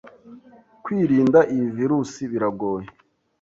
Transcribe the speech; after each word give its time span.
kwirinda 0.83 1.39
iyi 1.53 1.67
virus 1.77 2.11
biragoye 2.31 2.87